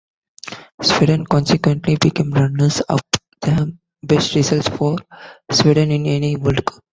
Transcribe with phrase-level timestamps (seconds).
[0.81, 3.01] Sweden consequently became runners-up,
[3.41, 4.97] the best result for
[5.51, 6.79] Sweden in any World Cup.